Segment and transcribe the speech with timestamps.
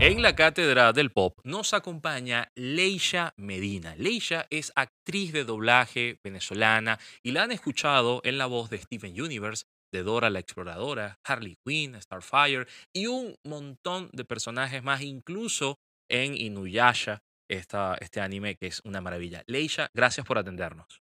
[0.00, 3.94] En la cátedra del pop nos acompaña Leisha Medina.
[3.96, 9.20] Leisha es actriz de doblaje venezolana y la han escuchado en la voz de Steven
[9.20, 15.78] Universe, de Dora la Exploradora, Harley Quinn, Starfire y un montón de personajes más, incluso
[16.10, 19.42] en Inuyasha, este anime que es una maravilla.
[19.46, 21.02] Leisha, gracias por atendernos.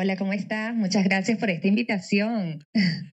[0.00, 0.76] Hola, ¿cómo estás?
[0.76, 2.62] Muchas gracias por esta invitación.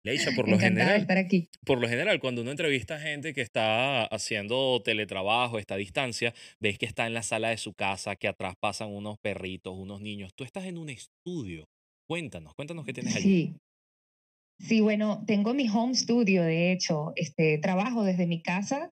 [0.03, 1.49] Leisha, por lo general, estar aquí.
[1.64, 6.79] por lo general, cuando uno entrevista a gente que está haciendo teletrabajo, esta distancia, ves
[6.79, 10.32] que está en la sala de su casa, que atrás pasan unos perritos, unos niños.
[10.35, 11.68] Tú estás en un estudio.
[12.11, 13.22] Cuéntanos, cuéntanos qué tienes allí.
[13.22, 13.57] Sí.
[14.58, 18.91] Sí, bueno, tengo mi home studio, de hecho, este, trabajo desde mi casa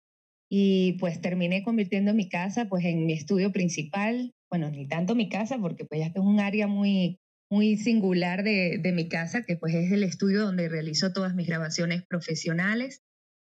[0.48, 4.30] y pues terminé convirtiendo mi casa pues en mi estudio principal.
[4.48, 7.18] Bueno, ni tanto mi casa porque pues ya es un área muy
[7.50, 12.04] muy singular de, mi casa, que pues es el estudio donde realizo todas mis grabaciones
[12.06, 13.02] profesionales.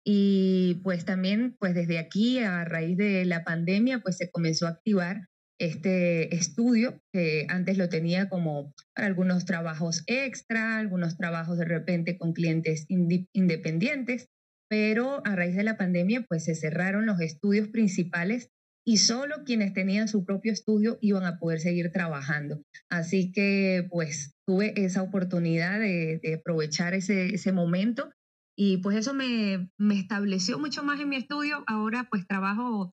[0.05, 4.71] Y pues también, pues desde aquí, a raíz de la pandemia, pues se comenzó a
[4.71, 11.65] activar este estudio, que antes lo tenía como para algunos trabajos extra, algunos trabajos de
[11.65, 14.27] repente con clientes independientes,
[14.69, 18.49] pero a raíz de la pandemia, pues se cerraron los estudios principales
[18.87, 22.61] y solo quienes tenían su propio estudio iban a poder seguir trabajando.
[22.89, 28.11] Así que pues tuve esa oportunidad de, aprovechar ese, momento
[28.55, 31.63] y pues eso me, me estableció mucho más en mi estudio.
[31.67, 32.93] Ahora pues trabajo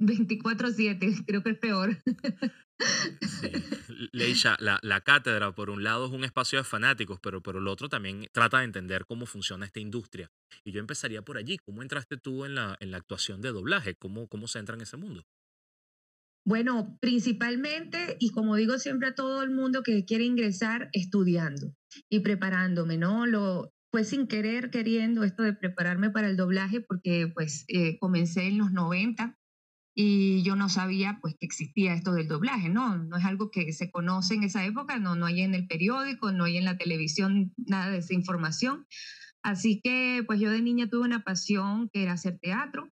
[0.00, 1.96] 24/7, creo que es peor.
[4.12, 7.68] Leisha, la, la, cátedra por un lado es un espacio de fanáticos, pero por el
[7.68, 10.30] otro también trata de entender cómo funciona esta industria.
[10.64, 11.58] Y yo empezaría por allí.
[11.58, 13.94] ¿Cómo entraste tú en la, en la actuación de doblaje?
[13.94, 15.24] ¿Cómo, ¿Cómo se entra en ese mundo?
[16.44, 21.72] Bueno, principalmente, y como digo siempre a todo el mundo que quiere ingresar, estudiando
[22.08, 23.26] y preparándome, ¿no?
[23.26, 28.48] Lo, fue sin querer, queriendo esto de prepararme para el doblaje, porque pues eh, comencé
[28.48, 29.38] en los 90
[29.94, 32.96] y yo no sabía pues que existía esto del doblaje, ¿no?
[32.96, 36.32] No es algo que se conoce en esa época, no, no hay en el periódico,
[36.32, 38.86] no hay en la televisión nada de esa información.
[39.42, 42.90] Así que pues yo de niña tuve una pasión que era hacer teatro,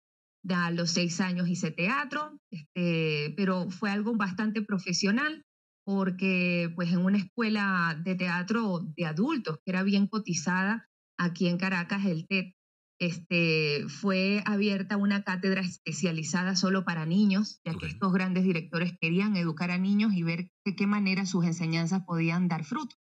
[0.49, 5.45] a los seis años hice teatro, este, pero fue algo bastante profesional
[5.85, 11.57] porque pues en una escuela de teatro de adultos que era bien cotizada aquí en
[11.57, 12.53] Caracas, el TED,
[12.99, 19.35] este, fue abierta una cátedra especializada solo para niños, ya que estos grandes directores querían
[19.35, 22.97] educar a niños y ver de qué manera sus enseñanzas podían dar frutos.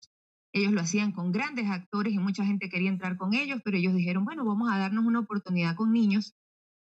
[0.53, 3.95] Ellos lo hacían con grandes actores y mucha gente quería entrar con ellos, pero ellos
[3.95, 6.35] dijeron, bueno, vamos a darnos una oportunidad con niños.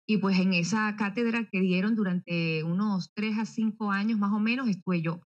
[0.08, 4.38] Y pues en esa cátedra que dieron durante unos tres a cinco años más o
[4.38, 5.20] menos estuve yo.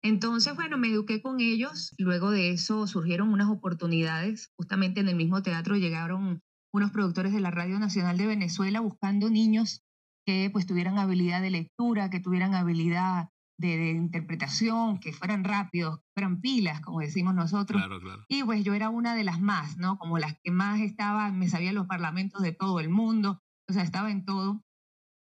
[0.00, 1.92] Entonces, bueno, me eduqué con ellos.
[1.98, 4.52] Luego de eso surgieron unas oportunidades.
[4.56, 6.40] Justamente en el mismo teatro llegaron
[6.72, 9.82] unos productores de la Radio Nacional de Venezuela buscando niños
[10.26, 13.28] que pues tuvieran habilidad de lectura, que tuvieran habilidad
[13.58, 17.80] de, interpretación, que fueran rápidos, que fueran pilas, como decimos nosotros.
[17.80, 18.24] Claro, claro.
[18.28, 19.98] Y pues yo era una de las más, ¿no?
[19.98, 23.82] Como las que más estaba, me sabía los parlamentos de todo el mundo, o sea,
[23.82, 24.62] estaba en todo.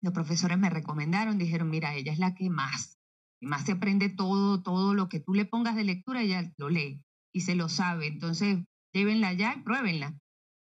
[0.03, 2.99] Los profesores me recomendaron, dijeron, mira, ella es la que más,
[3.41, 6.69] y más se aprende todo, todo lo que tú le pongas de lectura, ella lo
[6.69, 7.03] lee
[7.33, 8.07] y se lo sabe.
[8.07, 10.15] Entonces, llévenla ya y pruébenla.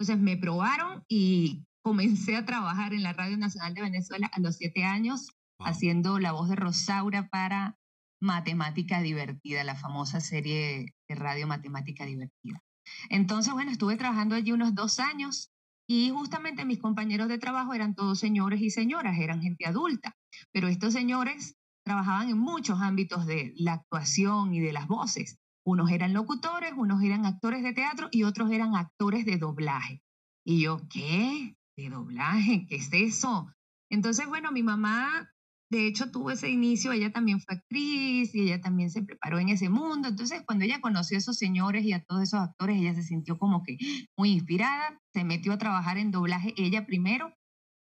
[0.03, 4.58] Entonces me probaron y comencé a trabajar en la Radio Nacional de Venezuela a los
[4.58, 7.78] siete años, haciendo la voz de Rosaura para
[8.19, 12.62] Matemática Divertida, la famosa serie de radio Matemática Divertida.
[13.09, 15.53] Entonces, bueno, estuve trabajando allí unos dos años
[15.88, 20.18] y justamente mis compañeros de trabajo eran todos señores y señoras, eran gente adulta,
[20.52, 25.40] pero estos señores trabajaban en muchos ámbitos de la actuación y de las voces.
[25.66, 30.01] Unos eran locutores, unos eran actores de teatro y otros eran actores de doblaje.
[30.46, 31.56] Y yo, ¿qué?
[31.78, 32.66] ¿De doblaje?
[32.68, 33.53] ¿Qué es eso?
[33.90, 35.29] Entonces, bueno, mi mamá,
[35.72, 39.50] de hecho, tuvo ese inicio, ella también fue actriz y ella también se preparó en
[39.50, 40.09] ese mundo.
[40.09, 43.38] Entonces, cuando ella conoció a esos señores y a todos esos actores, ella se sintió
[43.38, 43.78] como que
[44.18, 47.34] muy inspirada, se metió a trabajar en doblaje ella primero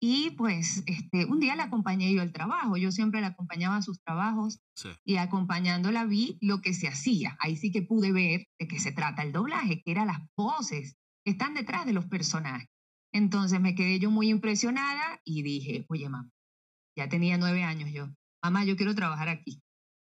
[0.02, 3.82] y pues este, un día la acompañé yo al trabajo, yo siempre la acompañaba a
[3.82, 4.58] sus trabajos
[5.04, 7.36] y acompañándola vi lo que se hacía.
[7.38, 10.96] Ahí sí que pude ver de qué se trata el doblaje, que eran las voces
[11.22, 12.68] que están detrás de los personajes.
[13.12, 16.30] Entonces me quedé yo muy impresionada y dije, oye mamá,
[16.96, 18.08] ya tenía nueve años yo,
[18.42, 19.60] mamá, yo quiero trabajar aquí.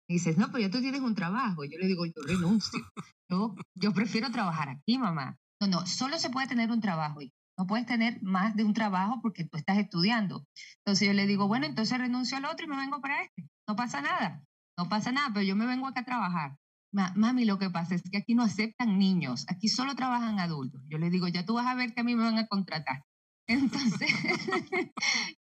[0.09, 1.63] Y dices, no, pero ya tú tienes un trabajo.
[1.65, 2.79] Yo le digo, yo renuncio.
[3.29, 5.39] Yo, yo prefiero trabajar aquí, mamá.
[5.59, 7.21] No, no, solo se puede tener un trabajo.
[7.63, 10.45] No puedes tener más de un trabajo porque tú estás estudiando.
[10.79, 13.47] Entonces yo le digo, bueno, entonces renuncio al otro y me vengo para este.
[13.65, 14.43] No pasa nada,
[14.77, 16.57] no pasa nada, pero yo me vengo acá a trabajar.
[16.91, 20.81] mami, lo que pasa es que aquí no aceptan niños, aquí solo trabajan adultos.
[20.89, 23.05] Yo le digo, ya tú vas a ver que a mí me van a contratar.
[23.47, 24.09] Entonces,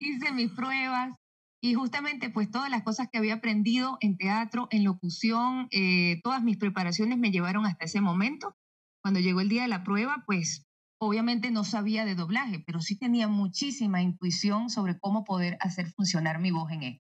[0.00, 1.14] hice mis pruebas
[1.62, 6.42] y justamente pues todas las cosas que había aprendido en teatro, en locución, eh, todas
[6.42, 8.56] mis preparaciones me llevaron hasta ese momento.
[9.04, 10.67] Cuando llegó el día de la prueba, pues
[10.98, 16.38] obviamente no sabía de doblaje, pero sí tenía muchísima intuición sobre cómo poder hacer funcionar
[16.38, 17.02] mi voz en él.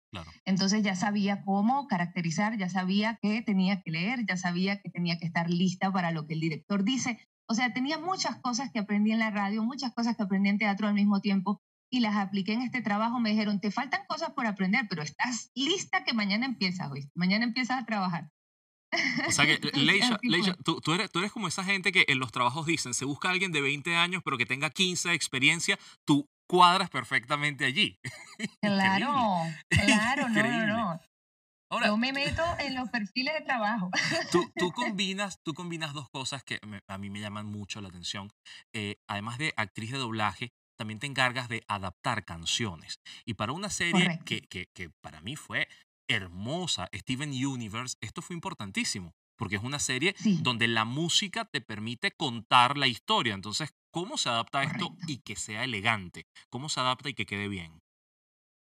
[0.45, 5.19] Entonces ya sabía cómo caracterizar, ya sabía que tenía que leer, ya sabía que tenía
[5.19, 7.19] que estar lista para lo que el director dice.
[7.49, 10.59] O sea, tenía muchas cosas que aprendí en la radio, muchas cosas que aprendí en
[10.59, 11.61] teatro al mismo tiempo
[11.91, 13.21] y las apliqué en este trabajo.
[13.21, 17.09] Me dijeron, te faltan cosas por aprender, pero estás lista que mañana empiezas, hoy.
[17.15, 18.31] Mañana empiezas a trabajar.
[19.27, 19.59] O sea que,
[20.23, 23.05] Leisha, tú, tú, eres, tú eres como esa gente que en los trabajos dicen, se
[23.05, 25.79] busca alguien de 20 años, pero que tenga 15 de experiencia.
[26.05, 27.99] Tú cuadras perfectamente allí.
[28.61, 31.01] Claro, claro, no, no, no.
[31.71, 33.91] Ahora, Yo me meto en los perfiles de trabajo.
[34.31, 38.31] Tú, tú combinas, tú combinas dos cosas que a mí me llaman mucho la atención.
[38.73, 43.01] Eh, además de actriz de doblaje, también te encargas de adaptar canciones.
[43.25, 45.69] Y para una serie que, que, que, para mí fue
[46.09, 52.13] hermosa, Steven Universe, esto fue importantísimo, porque es una serie donde la música te permite
[52.13, 53.35] contar la historia.
[53.35, 56.27] Entonces, ¿cómo se adapta esto y que sea elegante?
[56.51, 57.81] ¿Cómo se adapta y que quede bien?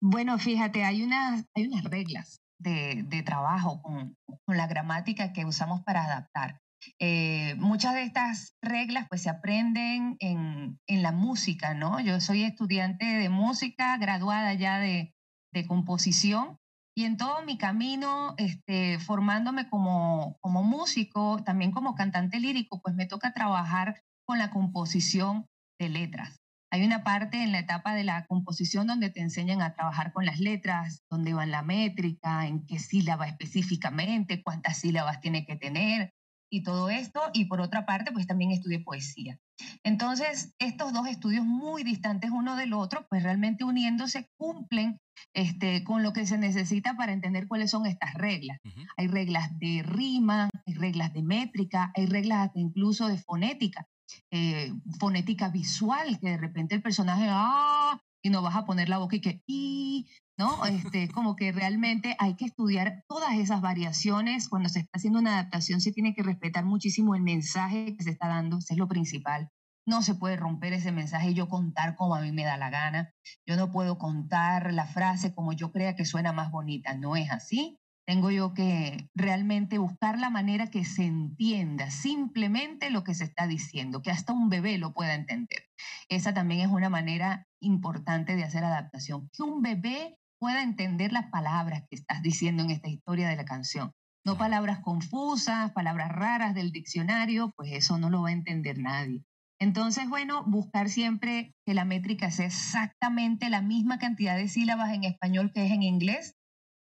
[0.02, 4.16] Bueno, fíjate, hay unas, hay unas reglas de, de trabajo con,
[4.46, 6.58] con, la gramática que usamos para adaptar.
[6.98, 12.00] Eh, muchas de estas reglas pues se aprenden en, en, la música, ¿no?
[12.00, 15.12] Yo soy estudiante de música, graduada ya de,
[15.52, 16.59] de composición
[16.96, 22.94] y en todo mi camino, este, formándome como, como músico, también como cantante lírico, pues
[22.94, 25.46] me toca trabajar con la composición
[25.78, 26.36] de letras.
[26.72, 30.24] Hay una parte en la etapa de la composición donde te enseñan a trabajar con
[30.24, 36.12] las letras, dónde va la métrica, en qué sílaba específicamente, cuántas sílabas tiene que tener,
[36.52, 39.38] y todo esto, y por otra parte, pues también estudié poesía.
[39.84, 44.98] Entonces, estos dos estudios muy distantes uno del otro, pues realmente uniéndose cumplen
[45.34, 48.58] este, con lo que se necesita para entender cuáles son estas reglas.
[48.96, 53.86] Hay reglas de rima, hay reglas de métrica, hay reglas incluso de fonética,
[54.30, 58.98] eh, fonética visual, que de repente el personaje, ah, y no vas a poner la
[58.98, 60.06] boca y que, y,
[60.36, 60.64] ¿no?
[60.66, 64.48] Este, como que realmente hay que estudiar todas esas variaciones.
[64.48, 68.10] Cuando se está haciendo una adaptación se tiene que respetar muchísimo el mensaje que se
[68.10, 69.50] está dando, eso es lo principal.
[69.86, 72.70] No se puede romper ese mensaje y yo contar como a mí me da la
[72.70, 73.12] gana.
[73.46, 76.94] Yo no puedo contar la frase como yo crea que suena más bonita.
[76.94, 77.78] No es así.
[78.06, 83.46] Tengo yo que realmente buscar la manera que se entienda simplemente lo que se está
[83.46, 85.68] diciendo, que hasta un bebé lo pueda entender.
[86.08, 91.26] Esa también es una manera importante de hacer adaptación, que un bebé pueda entender las
[91.26, 93.92] palabras que estás diciendo en esta historia de la canción.
[94.24, 99.22] No palabras confusas, palabras raras del diccionario, pues eso no lo va a entender nadie.
[99.60, 105.04] Entonces, bueno, buscar siempre que la métrica sea exactamente la misma cantidad de sílabas en
[105.04, 106.34] español que es en inglés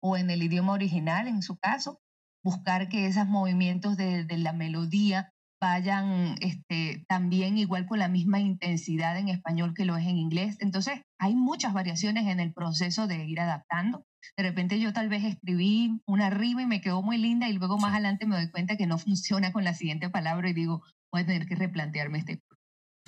[0.01, 1.99] o en el idioma original, en su caso.
[2.43, 5.31] Buscar que esos movimientos de, de la melodía
[5.61, 10.57] vayan este, también igual con la misma intensidad en español que lo es en inglés.
[10.59, 14.05] Entonces, hay muchas variaciones en el proceso de ir adaptando.
[14.37, 17.77] De repente yo tal vez escribí una arriba y me quedó muy linda y luego
[17.77, 21.21] más adelante me doy cuenta que no funciona con la siguiente palabra y digo, voy
[21.21, 22.41] a tener que replantearme este.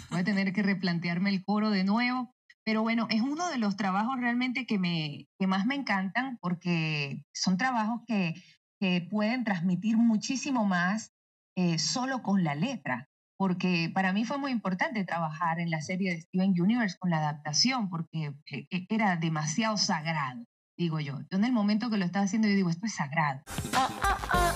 [0.10, 2.34] Voy a tener que replantearme el coro de nuevo.
[2.66, 7.22] Pero bueno, es uno de los trabajos realmente que, me, que más me encantan porque
[7.34, 8.36] son trabajos que,
[8.80, 11.14] que pueden transmitir muchísimo más
[11.56, 16.12] eh, solo con la letra, porque para mí fue muy importante trabajar en la serie
[16.12, 20.46] de Steven Universe con la adaptación, porque eh, e, era demasiado sagrado,
[20.78, 21.20] digo yo.
[21.30, 23.42] Yo en el momento que lo estaba haciendo, yo digo, esto es sagrado.
[23.76, 24.54] Ah, ah, ah,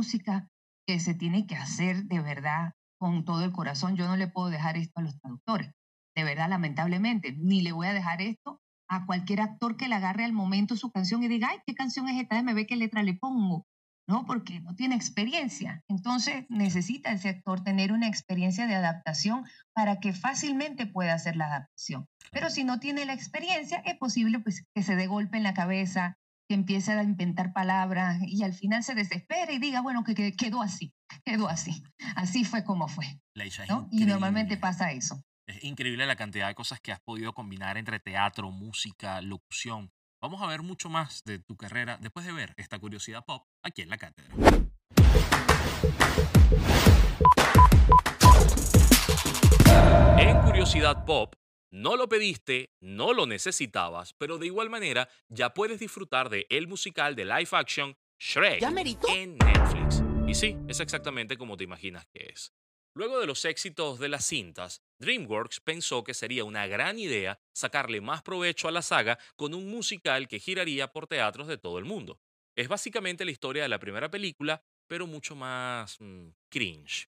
[0.00, 0.48] música
[0.86, 3.96] que se tiene que hacer de verdad con todo el corazón.
[3.96, 5.72] Yo no le puedo dejar esto a los traductores,
[6.16, 10.24] de verdad, lamentablemente, ni le voy a dejar esto a cualquier actor que le agarre
[10.24, 12.42] al momento su canción y diga, ay, ¿qué canción es esta?
[12.42, 13.66] Me ve qué letra le pongo.
[14.08, 14.24] ¿no?
[14.24, 15.84] Porque no tiene experiencia.
[15.86, 21.46] Entonces necesita ese actor tener una experiencia de adaptación para que fácilmente pueda hacer la
[21.46, 22.08] adaptación.
[22.32, 25.54] Pero si no tiene la experiencia, es posible pues, que se dé golpe en la
[25.54, 26.16] cabeza,
[26.50, 30.62] que empiece a inventar palabras y al final se desespere y diga, bueno, que, quedó
[30.62, 30.92] así,
[31.24, 31.84] quedó así.
[32.16, 33.04] Así fue como fue.
[33.68, 33.86] ¿no?
[33.92, 35.22] Y normalmente pasa eso.
[35.46, 39.92] Es increíble la cantidad de cosas que has podido combinar entre teatro, música, locución.
[40.20, 43.82] Vamos a ver mucho más de tu carrera después de ver esta curiosidad pop aquí
[43.82, 44.34] en la cátedra.
[50.18, 51.32] En Curiosidad Pop
[51.72, 56.66] No lo pediste, no lo necesitabas, pero de igual manera ya puedes disfrutar de el
[56.66, 58.60] musical de live action Shrek
[59.08, 60.02] en Netflix.
[60.26, 62.52] Y sí, es exactamente como te imaginas que es.
[62.92, 68.00] Luego de los éxitos de las cintas, DreamWorks pensó que sería una gran idea sacarle
[68.00, 71.84] más provecho a la saga con un musical que giraría por teatros de todo el
[71.84, 72.18] mundo.
[72.56, 77.08] Es básicamente la historia de la primera película, pero mucho más mm, cringe.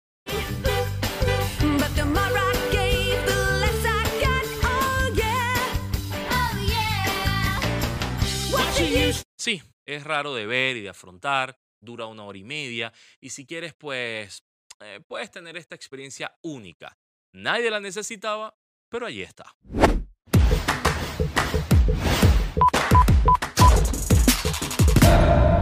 [9.38, 13.46] Sí, es raro de ver y de afrontar, dura una hora y media, y si
[13.46, 14.44] quieres, pues
[14.80, 16.98] eh, puedes tener esta experiencia única.
[17.34, 18.56] Nadie la necesitaba,
[18.90, 19.56] pero allí está.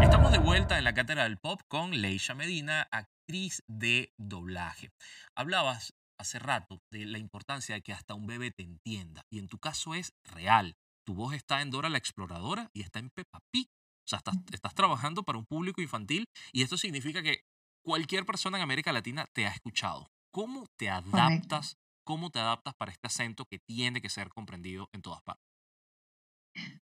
[0.02, 4.92] Estamos de vuelta en la cátedra del pop con Leisha Medina, actriz de doblaje.
[5.36, 9.48] Hablabas hace rato de la importancia de que hasta un bebé te entienda, y en
[9.48, 10.78] tu caso es real.
[11.10, 13.66] Tu voz está en Dora la Exploradora y está en Peppa Pig.
[13.66, 17.46] O sea, estás, trabajando para un público infantil y esto significa que
[17.84, 20.12] cualquier persona en América Latina te ha escuchado.
[20.32, 21.78] ¿Cómo te adaptas?
[22.06, 25.44] ¿Cómo te adaptas para este acento que tiene que ser comprendido en todas partes?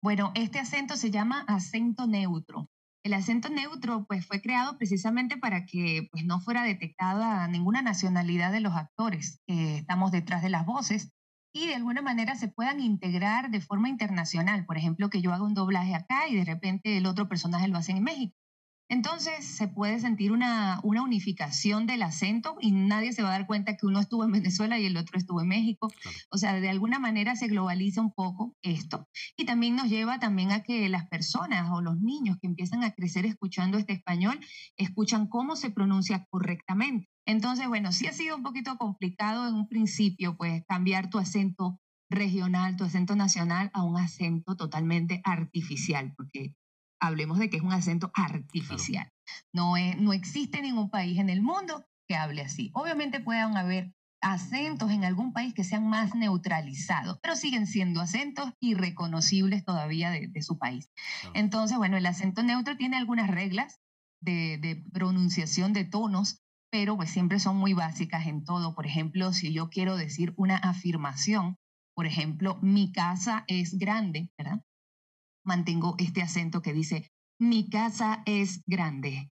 [0.02, 2.68] Bueno, este acento se llama acento neutro.
[3.02, 8.52] El acento neutro pues, fue creado precisamente para que pues, no fuera detectada ninguna nacionalidad
[8.52, 11.10] de los actores que estamos detrás de las voces
[11.52, 14.64] y de alguna manera se puedan integrar de forma internacional.
[14.66, 17.78] Por ejemplo, que yo haga un doblaje acá y de repente el otro personaje lo
[17.78, 18.36] hace en México.
[18.90, 23.46] Entonces se puede sentir una, una, unificación del acento y nadie se va a dar
[23.46, 25.92] cuenta que uno estuvo en Venezuela y el otro estuvo en México.
[26.28, 29.08] O sea, de alguna manera se globaliza un poco esto.
[29.36, 32.90] Y también nos lleva también a que las personas o los niños que empiezan a
[32.90, 34.40] crecer escuchando este español,
[34.76, 37.08] escuchan cómo se pronuncia correctamente.
[37.30, 41.78] Entonces, bueno, sí ha sido un poquito complicado en un principio, pues cambiar tu acento
[42.10, 46.56] regional, tu acento nacional a un acento totalmente artificial, porque
[47.00, 49.08] hablemos de que es un acento artificial.
[49.54, 52.72] No, no existe ningún país en el mundo que hable así.
[52.74, 58.50] Obviamente pueden haber acentos en algún país que sean más neutralizados, pero siguen siendo acentos
[58.58, 60.90] irreconocibles todavía de, su país.
[61.34, 63.78] Entonces, bueno, el acento neutro tiene algunas reglas
[64.20, 68.74] de, de, pronunciación de tonos, pero pues siempre son muy básicas en todo.
[68.74, 71.56] Por ejemplo, si yo quiero decir una afirmación,
[71.94, 74.60] por ejemplo, mi casa es grande, ¿verdad?
[75.44, 79.30] mantengo este acento que dice, mi casa es grande.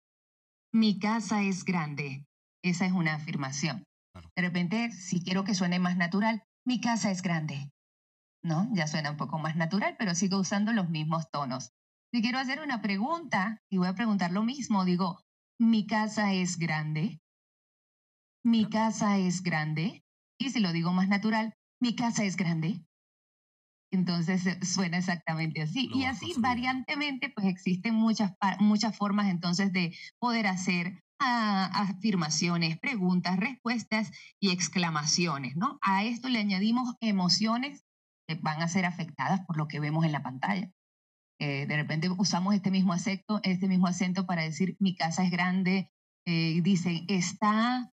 [0.72, 2.24] Mi casa es grande.
[2.62, 3.84] Esa es una afirmación.
[4.34, 7.70] De repente, si quiero que suene más natural, mi casa es grande.
[8.42, 8.68] ¿No?
[8.72, 11.72] Ya suena un poco más natural, pero sigo usando los mismos tonos.
[12.12, 15.20] Si quiero hacer una pregunta y voy a preguntar lo mismo, digo,
[15.58, 17.20] mi casa es grande.
[18.46, 20.04] Mi casa es grande.
[20.38, 22.80] Y si lo digo más natural, mi casa es grande.
[23.92, 25.90] Entonces eh, suena exactamente así.
[25.92, 33.36] y así variantemente, pues existen muchas, muchas formas entonces de poder hacer ah, afirmaciones, preguntas,
[33.36, 35.80] respuestas y exclamaciones, ¿no?
[35.82, 37.82] A esto le añadimos emociones
[38.28, 40.70] que van a ser afectadas por lo que vemos en la pantalla.
[41.40, 45.32] Eh, de repente usamos este mismo acento, este mismo acento para decir mi casa es
[45.32, 45.90] grande,
[46.26, 47.92] eh, dice está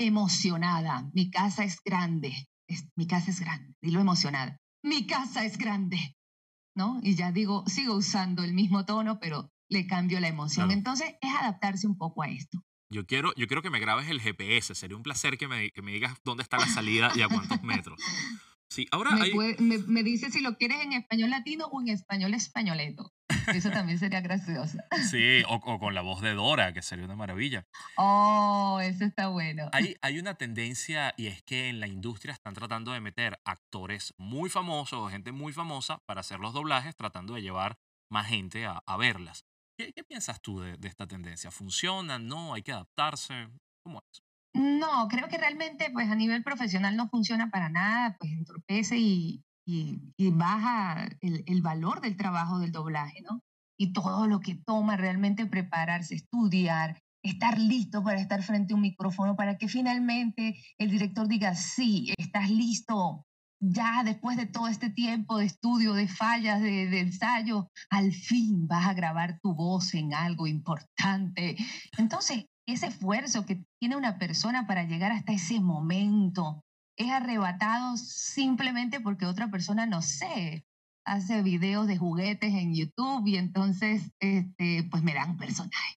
[0.00, 2.48] emocionada, mi casa es grande,
[2.96, 6.16] mi casa es grande, dilo emocionada mi casa es grande,
[6.74, 7.00] ¿no?
[7.02, 10.70] Y ya digo, sigo usando el mismo tono, pero le cambio la emoción.
[10.70, 12.62] Entonces es adaptarse un poco a esto.
[12.92, 14.74] Yo quiero, yo quiero que me grabes el GPS.
[14.74, 17.62] Sería un placer que me, que me digas dónde está la salida y a cuántos
[17.62, 18.00] metros.
[18.68, 19.10] Sí, ahora
[19.58, 23.12] me, me, dice si lo quieres en español latino o en español españoleto.
[23.54, 24.78] Eso también sería gracioso.
[25.10, 27.66] Sí, o, con la voz de Dora, que sería una maravilla.
[27.96, 29.68] Oh, eso está bueno.
[29.72, 34.14] Hay, hay una tendencia y es que en la industria están tratando de meter actores
[34.18, 37.78] muy famosos o gente muy famosa para hacer los doblajes, tratando de llevar
[38.10, 39.44] más gente a, a verlas.
[39.78, 41.50] ¿Qué, ¿Qué, piensas tú de, de esta tendencia?
[41.50, 42.18] ¿Funciona?
[42.18, 42.54] ¿No?
[42.54, 43.48] ¿Hay que adaptarse?
[43.84, 44.22] ¿Cómo es?
[44.52, 49.44] No, creo que realmente pues a nivel profesional no funciona para nada, pues entorpece y,
[49.70, 53.40] y, baja el, valor del trabajo del doblaje, ¿no?
[53.78, 58.82] Y todo lo que toma realmente prepararse, estudiar, estar listo para estar frente a un
[58.82, 63.26] micrófono, para que finalmente el director diga, sí, estás listo,
[63.62, 68.66] ya después de todo este tiempo de estudio, de fallas, de, de, ensayo, al fin
[68.66, 71.56] vas a grabar tu voz en algo importante.
[71.98, 76.62] Entonces, ese esfuerzo que tiene una persona para llegar hasta ese momento
[77.00, 80.66] es arrebatado simplemente porque otra persona, no sé,
[81.06, 85.96] hace videos de juguetes en YouTube y entonces este, pues me dan personaje.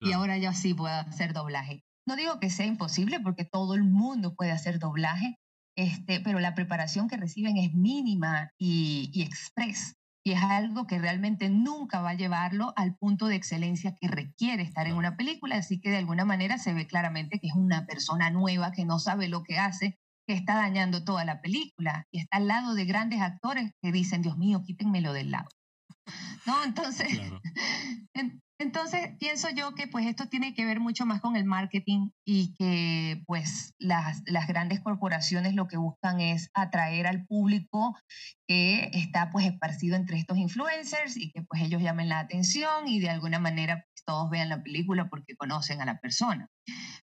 [0.00, 1.82] Y ahora yo sí puedo hacer doblaje.
[2.06, 5.38] No digo que sea imposible porque todo el mundo puede hacer doblaje,
[5.76, 9.96] este, pero la preparación que reciben es mínima y, y express.
[10.26, 14.62] Y es algo que realmente nunca va a llevarlo al punto de excelencia que requiere
[14.62, 15.56] estar en una película.
[15.56, 18.98] Así que de alguna manera se ve claramente que es una persona nueva que no
[18.98, 22.84] sabe lo que hace, que está dañando toda la película y está al lado de
[22.84, 25.48] grandes actores que dicen, Dios mío, quítenmelo del lado.
[26.46, 26.62] ¿No?
[26.64, 27.08] Entonces,
[28.58, 32.54] entonces pienso yo que pues esto tiene que ver mucho más con el marketing y
[32.54, 37.96] que pues las, las grandes corporaciones lo que buscan es atraer al público
[38.46, 43.00] que está pues esparcido entre estos influencers y que pues ellos llamen la atención y
[43.00, 46.48] de alguna manera todos vean la película porque conocen a la persona.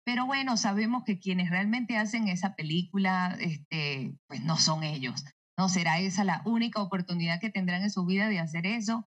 [0.06, 5.24] Pero bueno, sabemos que quienes realmente hacen esa película, este, pues no son ellos.
[5.58, 9.08] ¿No será esa la única oportunidad que tendrán en su vida de hacer eso?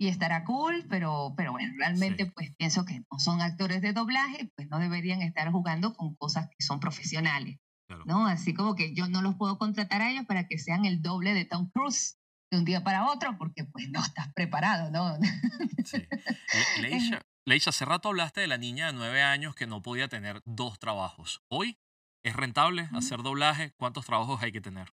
[0.00, 4.50] Y estará cool, pero, pero bueno, realmente pues pienso que no son actores de doblaje,
[4.56, 7.58] pues no deberían estar jugando con cosas que son profesionales.
[8.06, 8.26] ¿no?
[8.26, 11.34] Así como que yo no los puedo contratar a ellos para que sean el doble
[11.34, 12.18] de Tom Cruise
[12.52, 15.18] de un día para otro, porque pues no estás preparado, ¿no?
[15.84, 16.06] Sí.
[16.80, 20.42] Leisha, Leisha, hace rato hablaste de la niña de nueve años que no podía tener
[20.44, 21.42] dos trabajos.
[21.48, 21.76] Hoy,
[22.22, 23.72] ¿es rentable hacer doblaje?
[23.76, 24.92] ¿Cuántos trabajos hay que tener?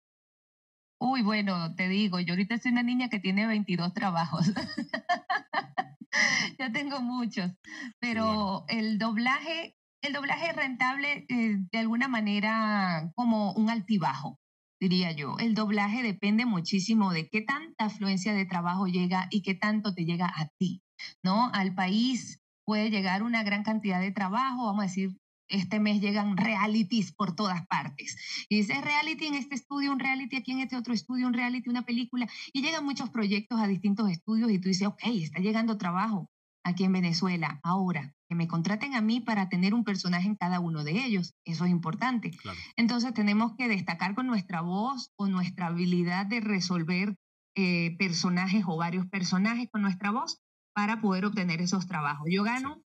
[0.99, 4.47] Uy, bueno, te digo, yo ahorita soy una niña que tiene 22 trabajos.
[6.59, 7.51] ya tengo muchos,
[8.01, 14.41] pero el doblaje, el doblaje es rentable eh, de alguna manera como un altibajo,
[14.81, 15.37] diría yo.
[15.39, 20.05] El doblaje depende muchísimo de qué tanta afluencia de trabajo llega y qué tanto te
[20.05, 20.83] llega a ti,
[21.23, 21.51] ¿no?
[21.53, 25.17] Al país puede llegar una gran cantidad de trabajo, vamos a decir,
[25.49, 28.17] este mes llegan realities por todas partes.
[28.51, 31.71] Y dices reality en este estudio, un reality aquí en este otro estudio, un reality,
[31.71, 32.29] una película.
[32.53, 36.31] Y llegan muchos proyectos a distintos estudios y tú dices, ok, está llegando trabajo
[36.69, 37.61] aquí en Venezuela.
[37.63, 41.35] Ahora, que me contraten a mí para tener un personaje en cada uno de ellos.
[41.45, 42.31] Eso es importante.
[42.77, 47.17] Entonces tenemos que destacar con nuestra voz o nuestra habilidad de resolver
[47.57, 50.41] eh, personajes o varios personajes con nuestra voz
[50.75, 52.29] para poder obtener esos trabajos.
[52.31, 52.83] Yo gano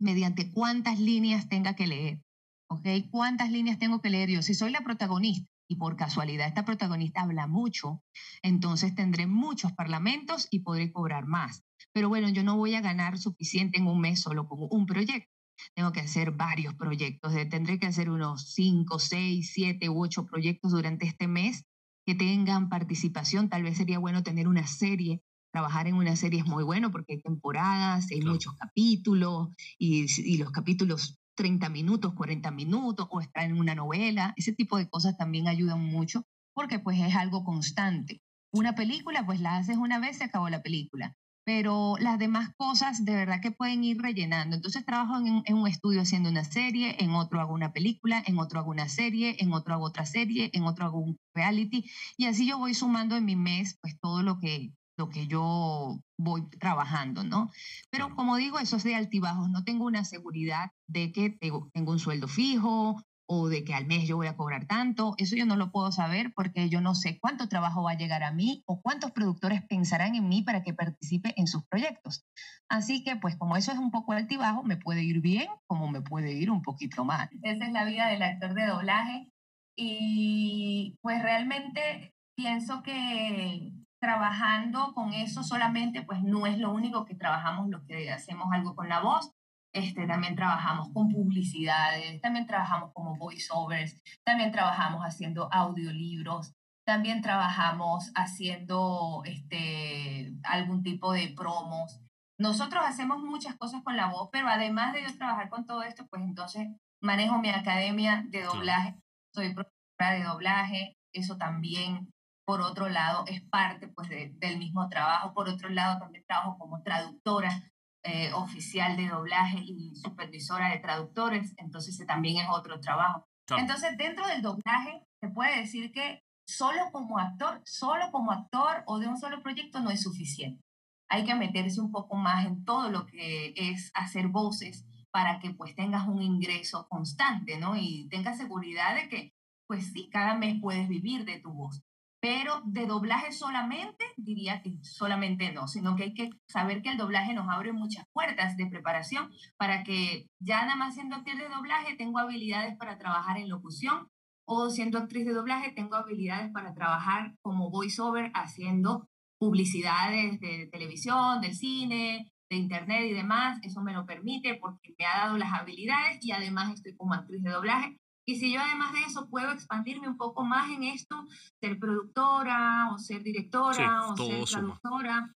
[0.00, 2.20] mediante cuántas líneas tenga que leer.
[2.68, 2.86] ¿Ok?
[3.10, 4.42] ¿Cuántas líneas tengo que leer yo?
[4.42, 8.02] Si soy la protagonista y por casualidad esta protagonista habla mucho,
[8.42, 11.64] entonces tendré muchos parlamentos y podré cobrar más.
[11.92, 15.30] Pero bueno, yo no voy a ganar suficiente en un mes solo como un proyecto.
[15.74, 17.32] Tengo que hacer varios proyectos.
[17.48, 21.64] Tendré que hacer unos 5, 6, 7 u 8 proyectos durante este mes
[22.04, 23.48] que tengan participación.
[23.48, 25.22] Tal vez sería bueno tener una serie
[25.54, 30.36] trabajar en una serie es muy bueno porque hay temporadas, hay muchos capítulos y, y,
[30.36, 35.16] los capítulos 30 minutos, 40 minutos o estar en una novela, ese tipo de cosas
[35.16, 38.22] también ayudan mucho porque pues es algo constante.
[38.52, 43.04] Una película pues la haces una vez, se acabó la película, pero las demás cosas
[43.04, 44.56] de verdad que pueden ir rellenando.
[44.56, 48.38] Entonces trabajo en, en, un estudio haciendo una serie, en otro hago una película, en
[48.38, 52.26] otro hago una serie, en otro hago otra serie, en otro hago un reality y
[52.26, 56.48] así yo voy sumando en mi mes pues todo lo que lo que yo voy
[56.60, 57.50] trabajando, ¿no?
[57.90, 59.50] Pero como digo, eso es de altibajos.
[59.50, 64.06] No tengo una seguridad de que tengo, un sueldo fijo o de que al mes
[64.06, 65.14] yo voy a cobrar tanto.
[65.18, 68.22] Eso yo no lo puedo saber porque yo no sé cuánto trabajo va a llegar
[68.22, 72.24] a mí o cuántos productores pensarán en mí para que participe en sus proyectos.
[72.68, 76.02] Así que, pues como eso es un poco altibajo, me puede ir bien como me
[76.02, 77.28] puede ir un poquito mal.
[77.42, 79.28] Esa es la vida del actor de doblaje
[79.76, 83.72] y pues realmente pienso que
[84.04, 88.76] trabajando con eso solamente, pues no es lo único que trabajamos, lo que hacemos algo
[88.76, 89.32] con la voz.
[89.72, 96.52] Este, también trabajamos con publicidades, también trabajamos como voiceovers, también trabajamos haciendo audiolibros,
[96.86, 101.98] también trabajamos haciendo este, algún tipo de promos.
[102.38, 106.06] Nosotros hacemos muchas cosas con la voz, pero además de yo trabajar con todo esto,
[106.10, 106.68] pues entonces
[107.00, 108.96] manejo mi academia de doblaje,
[109.34, 112.10] soy profesora de doblaje, eso también
[112.44, 116.82] por otro lado es parte pues, del mismo trabajo, por otro lado también trabajo como
[116.82, 117.70] traductora
[118.02, 123.26] eh, oficial de doblaje y supervisora de traductores, entonces también es otro trabajo.
[123.56, 128.98] Entonces dentro del doblaje se puede decir que solo como actor, solo como actor o
[128.98, 130.62] de un solo proyecto no es suficiente.
[131.08, 135.50] Hay que meterse un poco más en todo lo que es hacer voces para que
[135.50, 137.76] pues tengas un ingreso constante, ¿no?
[137.76, 139.32] Y tengas seguridad de que
[139.66, 141.82] pues sí, cada mes puedes vivir de tu voz.
[142.24, 146.96] Pero de doblaje solamente, diría que solamente no, sino que hay que saber que el
[146.96, 151.50] doblaje nos abre muchas puertas de preparación para que ya nada más siendo actriz de
[151.50, 154.08] doblaje tengo habilidades para trabajar en locución
[154.46, 159.06] o siendo actriz de doblaje tengo habilidades para trabajar como voiceover haciendo
[159.38, 163.58] publicidades de televisión, del cine, de internet y demás.
[163.60, 167.42] Eso me lo permite porque me ha dado las habilidades y además estoy como actriz
[167.42, 171.26] de doblaje Y si yo además de eso puedo expandirme un poco más en esto,
[171.60, 175.34] ser productora o ser directora o ser traductora,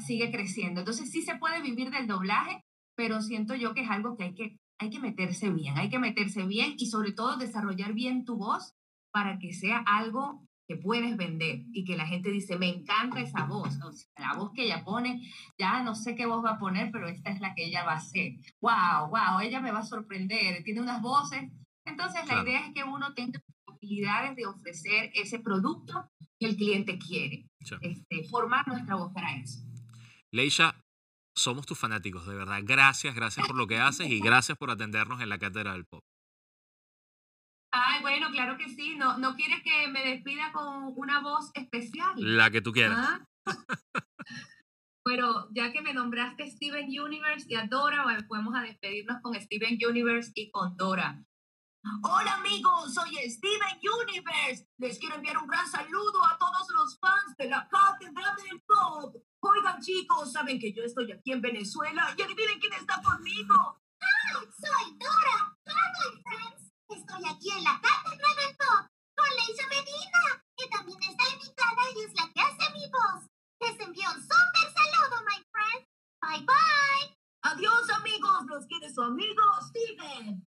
[0.00, 0.80] sigue creciendo.
[0.80, 2.64] Entonces sí se puede vivir del doblaje,
[2.96, 5.98] pero siento yo que es algo que hay que, hay que meterse bien, hay que
[5.98, 8.74] meterse bien y sobre todo desarrollar bien tu voz
[9.12, 13.44] para que sea algo que puedes vender y que la gente dice, me encanta esa
[13.44, 13.78] voz,
[14.16, 15.20] la voz que ella pone,
[15.58, 17.92] ya no sé qué voz va a poner, pero esta es la que ella va
[17.92, 18.32] a hacer.
[18.60, 21.50] Wow, wow, ella me va a sorprender, tiene unas voces.
[21.86, 26.98] Entonces la idea es que uno tenga posibilidades de ofrecer ese producto que el cliente
[26.98, 27.46] quiere,
[27.80, 29.60] este, formar nuestra voz para eso.
[30.32, 30.74] Leisha,
[31.36, 32.60] somos tus fanáticos, de verdad.
[32.64, 36.02] Gracias, gracias por lo que haces y gracias por atendernos en la cátedra del pop.
[37.72, 38.94] Ay, bueno, claro que sí.
[38.96, 42.14] ¿No, ¿No quieres que me despida con una voz especial?
[42.16, 42.98] La que tú quieras.
[42.98, 43.26] ¿Ah?
[45.04, 49.78] Pero ya que me nombraste Steven Universe y a Dora, podemos a despedirnos con Steven
[49.86, 51.22] Universe y con Dora.
[51.84, 54.66] Hola amigos, soy Steven Universe.
[54.78, 59.14] Les quiero enviar un gran saludo a todos los fans de la Cátedra del Pop.
[59.40, 63.82] Oigan chicos, saben que yo estoy aquí en Venezuela y adivinen quién está conmigo.
[64.00, 64.32] ¡Ah!
[64.32, 65.58] Soy Dora.
[65.66, 66.72] Hola friends.
[66.88, 72.00] Estoy aquí en la Cátedra del Pop con Leisha Medina, que también está invitada y
[72.00, 73.28] es la que hace mi voz.
[73.60, 75.88] Les envío un súper saludo, my friends.
[76.22, 77.18] Bye bye.
[77.42, 80.46] Adiós amigos, los quiere su amigo Steven.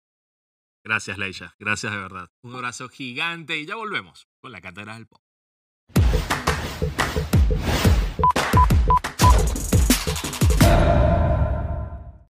[0.86, 1.56] Gracias, Leisha.
[1.58, 2.30] Gracias de verdad.
[2.43, 5.19] Un abrazo gigante y ya volvemos con la Cátedra del Pop.